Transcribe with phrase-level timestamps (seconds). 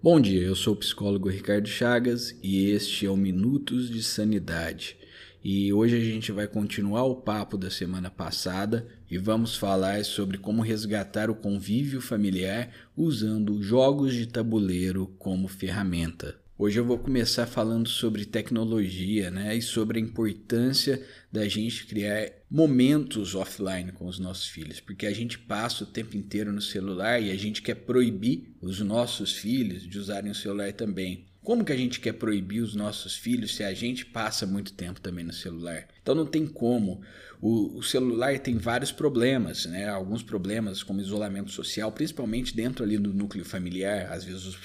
[0.00, 4.96] Bom dia, eu sou o psicólogo Ricardo Chagas e este é o Minutos de Sanidade.
[5.42, 10.38] E hoje a gente vai continuar o papo da semana passada e vamos falar sobre
[10.38, 16.36] como resgatar o convívio familiar usando jogos de tabuleiro como ferramenta.
[16.56, 22.30] Hoje eu vou começar falando sobre tecnologia, né, e sobre a importância da gente criar
[22.50, 27.20] momentos offline com os nossos filhos, porque a gente passa o tempo inteiro no celular
[27.20, 31.26] e a gente quer proibir os nossos filhos de usarem o celular também.
[31.42, 35.00] Como que a gente quer proibir os nossos filhos se a gente passa muito tempo
[35.00, 35.86] também no celular?
[36.02, 37.00] Então não tem como.
[37.40, 39.88] O, o, celular tem vários problemas, né?
[39.88, 44.12] Alguns problemas como isolamento social, principalmente dentro ali do núcleo familiar.
[44.12, 44.58] Às vezes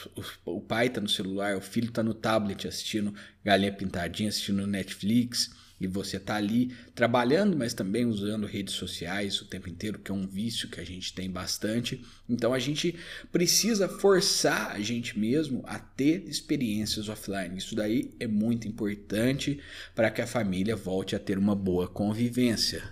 [0.43, 3.13] o, pai está no celular, o filho está no tablet assistindo
[3.45, 5.51] Galinha Pintadinha, assistindo Netflix
[5.83, 10.13] e você está ali trabalhando, mas também usando redes sociais o tempo inteiro, que é
[10.13, 12.03] um vício que a gente tem bastante.
[12.27, 12.95] Então a gente
[13.31, 17.57] precisa forçar a gente mesmo a ter experiências offline.
[17.57, 19.59] Isso daí é muito importante
[19.93, 22.83] para que a família volte a ter uma boa convivência.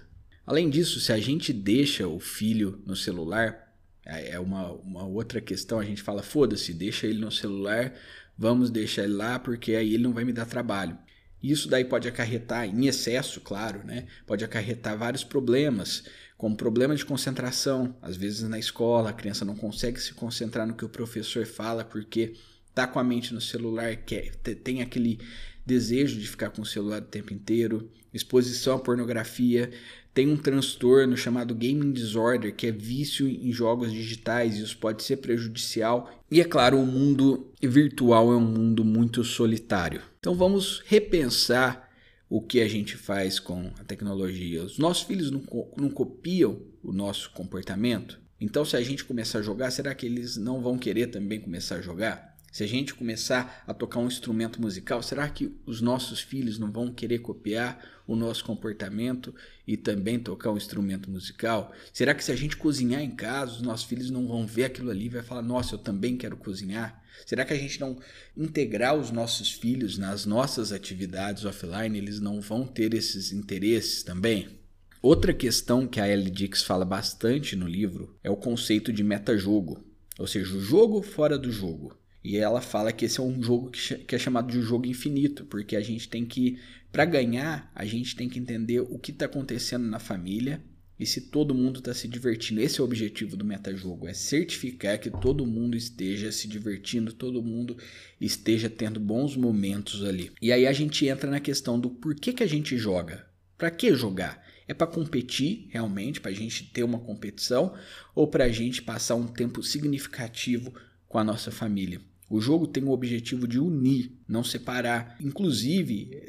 [0.45, 3.71] Além disso, se a gente deixa o filho no celular,
[4.05, 5.79] é uma, uma outra questão.
[5.79, 7.93] A gente fala, foda-se, deixa ele no celular,
[8.37, 10.97] vamos deixar ele lá porque aí ele não vai me dar trabalho.
[11.41, 14.05] Isso daí pode acarretar, em excesso, claro, né?
[14.27, 16.03] Pode acarretar vários problemas,
[16.37, 17.95] como problema de concentração.
[18.01, 21.83] Às vezes na escola a criança não consegue se concentrar no que o professor fala
[21.83, 22.33] porque
[22.73, 25.19] tá com a mente no celular, quer, tem aquele
[25.65, 29.71] desejo de ficar com o celular o tempo inteiro, exposição à pornografia,
[30.13, 35.03] tem um transtorno chamado gaming disorder, que é vício em jogos digitais, e isso pode
[35.03, 36.11] ser prejudicial.
[36.29, 40.01] E é claro, o mundo virtual é um mundo muito solitário.
[40.19, 41.89] Então vamos repensar
[42.29, 44.63] o que a gente faz com a tecnologia.
[44.63, 45.41] Os nossos filhos não,
[45.77, 48.19] não copiam o nosso comportamento.
[48.39, 51.75] Então, se a gente começar a jogar, será que eles não vão querer também começar
[51.75, 52.30] a jogar?
[52.51, 56.69] Se a gente começar a tocar um instrumento musical, será que os nossos filhos não
[56.69, 59.33] vão querer copiar o nosso comportamento
[59.65, 61.71] e também tocar um instrumento musical?
[61.93, 64.91] Será que se a gente cozinhar em casa, os nossos filhos não vão ver aquilo
[64.91, 67.01] ali e vai falar: "Nossa, eu também quero cozinhar"?
[67.25, 67.97] Será que a gente não
[68.35, 74.59] integrar os nossos filhos nas nossas atividades offline, eles não vão ter esses interesses também?
[75.01, 79.81] Outra questão que a Ellie Dix fala bastante no livro é o conceito de metajogo,
[80.19, 82.00] ou seja, o jogo fora do jogo.
[82.23, 85.75] E ela fala que esse é um jogo que, é chamado de jogo infinito, porque
[85.75, 86.59] a gente tem que,
[86.91, 90.61] para ganhar, a gente tem que entender o que está acontecendo na família
[90.99, 92.61] e se todo mundo está se divertindo.
[92.61, 97.41] Esse é o objetivo do metajogo, é certificar que todo mundo esteja se divertindo, todo
[97.41, 97.75] mundo
[98.19, 100.31] esteja tendo bons momentos ali.
[100.39, 103.25] E aí a gente entra na questão do porquê que a gente joga.
[103.57, 104.45] Para que jogar?
[104.67, 107.73] É para competir realmente, para a gente ter uma competição
[108.13, 110.71] ou para a gente passar um tempo significativo
[111.07, 111.99] com a nossa família?
[112.31, 115.17] O jogo tem o objetivo de unir, não separar.
[115.19, 116.23] Inclusive,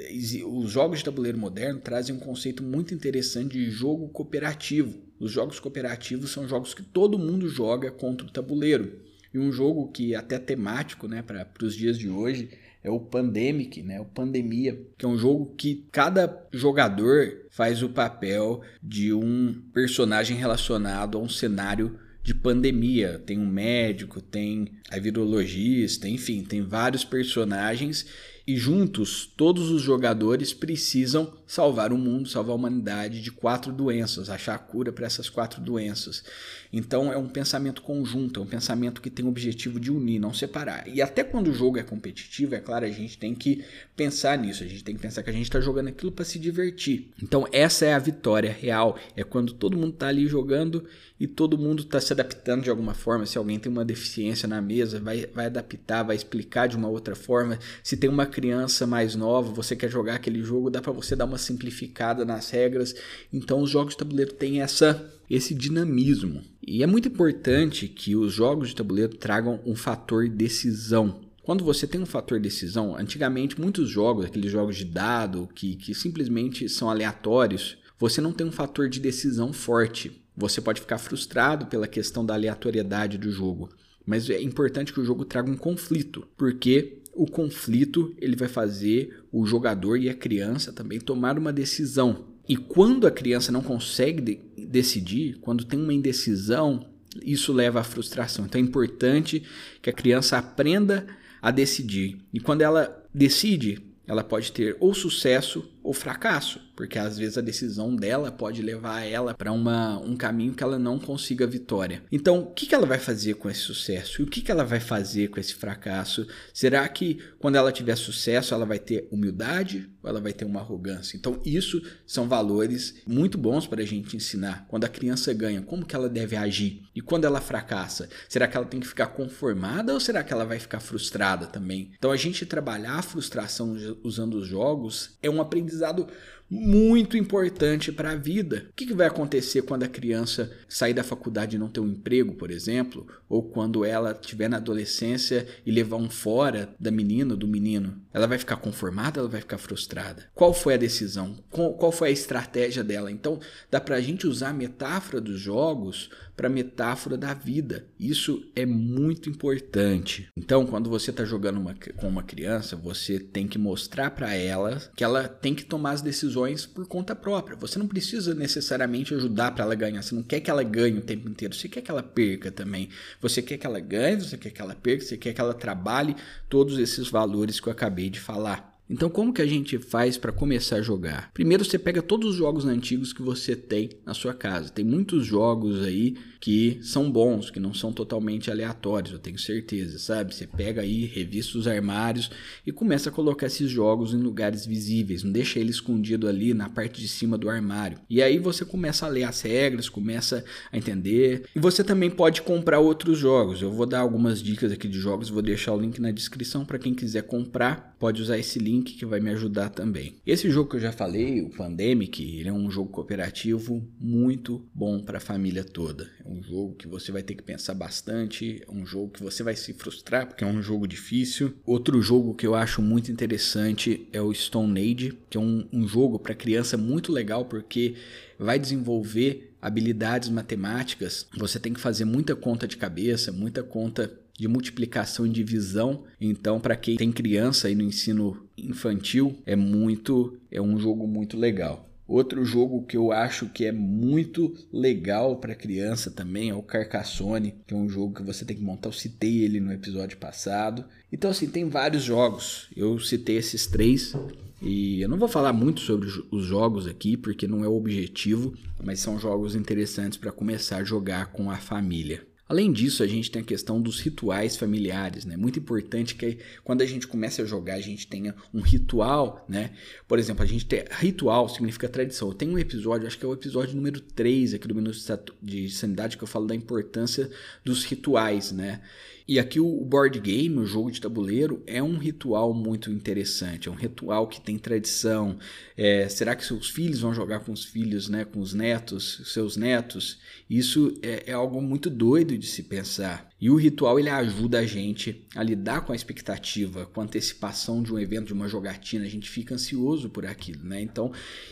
[0.44, 4.98] os jogos de tabuleiro moderno trazem um conceito muito interessante de jogo cooperativo.
[5.20, 8.98] Os jogos cooperativos são jogos que todo mundo joga contra o tabuleiro.
[9.32, 12.50] E um jogo que até temático né, para os dias de hoje
[12.82, 14.00] é o Pandemic, né?
[14.00, 20.36] O Pandemia, que é um jogo que cada jogador faz o papel de um personagem
[20.36, 23.20] relacionado a um cenário de pandemia.
[23.24, 28.06] Tem um médico, tem a virologista, enfim, tem vários personagens
[28.46, 34.28] e juntos todos os jogadores precisam salvar o mundo, salvar a humanidade de quatro doenças,
[34.28, 36.24] achar a cura para essas quatro doenças.
[36.72, 40.32] Então é um pensamento conjunto, é um pensamento que tem o objetivo de unir, não
[40.32, 40.88] separar.
[40.88, 43.64] E até quando o jogo é competitivo, é claro, a gente tem que
[43.94, 46.38] pensar nisso, a gente tem que pensar que a gente está jogando aquilo para se
[46.38, 47.10] divertir.
[47.22, 50.84] Então essa é a vitória real, é quando todo mundo está ali jogando
[51.20, 53.24] e todo mundo está se adaptando de alguma forma.
[53.26, 57.14] Se alguém tem uma deficiência na mesa, vai, vai adaptar, vai explicar de uma outra
[57.14, 57.58] forma.
[57.80, 61.26] Se tem uma criança mais nova, você quer jogar aquele jogo, dá para você dar
[61.26, 62.94] uma simplificada nas regras.
[63.32, 66.42] Então os jogos de tabuleiro têm essa esse dinamismo.
[66.66, 71.20] E é muito importante que os jogos de tabuleiro tragam um fator decisão.
[71.42, 75.94] Quando você tem um fator decisão, antigamente muitos jogos, aqueles jogos de dado que, que
[75.94, 80.22] simplesmente são aleatórios, você não tem um fator de decisão forte.
[80.36, 83.70] Você pode ficar frustrado pela questão da aleatoriedade do jogo.
[84.04, 89.24] Mas é importante que o jogo traga um conflito, porque o conflito ele vai fazer
[89.30, 92.24] o jogador e a criança também tomar uma decisão.
[92.48, 96.86] E quando a criança não consegue de decidir, quando tem uma indecisão,
[97.24, 98.46] isso leva à frustração.
[98.46, 99.42] Então é importante
[99.80, 101.06] que a criança aprenda
[101.40, 102.18] a decidir.
[102.32, 107.40] E quando ela decide, ela pode ter ou sucesso ou fracasso, porque às vezes a
[107.40, 112.02] decisão dela pode levar ela para um caminho que ela não consiga vitória.
[112.10, 114.20] Então, o que, que ela vai fazer com esse sucesso?
[114.20, 116.26] E o que, que ela vai fazer com esse fracasso?
[116.52, 120.58] Será que quando ela tiver sucesso, ela vai ter humildade ou ela vai ter uma
[120.58, 121.16] arrogância?
[121.16, 124.66] Então, isso são valores muito bons para a gente ensinar.
[124.66, 126.82] Quando a criança ganha, como que ela deve agir?
[126.96, 130.44] E quando ela fracassa, será que ela tem que ficar conformada ou será que ela
[130.44, 131.92] vai ficar frustrada também?
[131.96, 136.08] Então, a gente trabalhar a frustração usando os jogos é um aprendizado
[136.50, 138.66] muito importante para a vida.
[138.70, 141.88] O que, que vai acontecer quando a criança sair da faculdade e não ter um
[141.88, 143.06] emprego, por exemplo?
[143.28, 148.00] Ou quando ela estiver na adolescência e levar um fora da menina ou do menino?
[148.12, 150.24] Ela vai ficar conformada ela vai ficar frustrada?
[150.34, 151.36] Qual foi a decisão?
[151.50, 153.10] Qual, qual foi a estratégia dela?
[153.10, 153.40] Então,
[153.70, 157.86] dá para a gente usar a metáfora dos jogos para a metáfora da vida.
[157.98, 160.28] Isso é muito importante.
[160.36, 164.80] Então, quando você está jogando uma, com uma criança, você tem que mostrar para ela
[164.96, 167.56] que ela tem que tomar as decisões por conta própria.
[167.56, 170.02] Você não precisa necessariamente ajudar para ela ganhar.
[170.02, 171.54] Você não quer que ela ganhe o tempo inteiro.
[171.54, 172.88] Você quer que ela perca também.
[173.20, 176.16] Você quer que ela ganhe, você quer que ela perca, você quer que ela trabalhe
[176.48, 178.71] todos esses valores que eu acabei de falar.
[178.92, 181.30] Então, como que a gente faz para começar a jogar?
[181.32, 184.68] Primeiro, você pega todos os jogos antigos que você tem na sua casa.
[184.68, 189.96] Tem muitos jogos aí que são bons, que não são totalmente aleatórios, eu tenho certeza,
[189.96, 190.34] sabe?
[190.34, 192.32] Você pega aí, revista os armários
[192.66, 196.68] e começa a colocar esses jogos em lugares visíveis, não deixa ele escondido ali na
[196.68, 197.98] parte de cima do armário.
[198.10, 201.44] E aí você começa a ler as regras, começa a entender.
[201.54, 203.62] E você também pode comprar outros jogos.
[203.62, 206.78] Eu vou dar algumas dicas aqui de jogos, vou deixar o link na descrição para
[206.78, 210.16] quem quiser comprar, pode usar esse link que vai me ajudar também.
[210.26, 215.00] Esse jogo que eu já falei, o Pandemic, ele é um jogo cooperativo muito bom
[215.00, 216.10] para a família toda.
[216.24, 219.42] É um jogo que você vai ter que pensar bastante, é um jogo que você
[219.42, 221.54] vai se frustrar porque é um jogo difícil.
[221.64, 225.86] Outro jogo que eu acho muito interessante é o Stone Age, que é um, um
[225.86, 227.94] jogo para criança muito legal porque
[228.38, 231.26] vai desenvolver habilidades matemáticas.
[231.36, 236.04] Você tem que fazer muita conta de cabeça, muita conta de multiplicação e divisão.
[236.20, 241.36] Então, para quem tem criança aí no ensino infantil, é muito é um jogo muito
[241.36, 241.88] legal.
[242.06, 247.54] Outro jogo que eu acho que é muito legal para criança também é o Carcassonne,
[247.66, 248.88] que é um jogo que você tem que montar.
[248.88, 250.84] Eu citei ele no episódio passado.
[251.10, 252.68] Então, assim, tem vários jogos.
[252.76, 254.14] Eu citei esses três.
[254.60, 258.52] E eu não vou falar muito sobre os jogos aqui, porque não é o objetivo,
[258.84, 262.26] mas são jogos interessantes para começar a jogar com a família.
[262.52, 265.38] Além disso, a gente tem a questão dos rituais familiares, né?
[265.38, 269.70] Muito importante que quando a gente começa a jogar, a gente tenha um ritual, né?
[270.06, 272.28] Por exemplo, a gente tem ritual significa tradição.
[272.28, 274.98] Eu tenho um episódio, acho que é o episódio número 3 aqui do Minuto
[275.40, 277.30] de Sanidade que eu falo da importância
[277.64, 278.82] dos rituais, né?
[279.26, 283.72] E aqui o board game, o jogo de tabuleiro, é um ritual muito interessante, é
[283.72, 285.38] um ritual que tem tradição.
[285.76, 289.56] É, será que seus filhos vão jogar com os filhos, né, com os netos, seus
[289.56, 290.18] netos?
[290.50, 293.31] Isso é, é algo muito doido de se pensar.
[293.42, 297.82] E o ritual ele ajuda a gente a lidar com a expectativa, com a antecipação
[297.82, 299.04] de um evento, de uma jogatina.
[299.04, 300.80] A gente fica ansioso por aquilo, né?
[300.80, 301.10] Então,